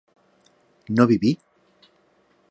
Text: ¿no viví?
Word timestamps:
¿no 0.95 1.05
viví? 1.11 1.37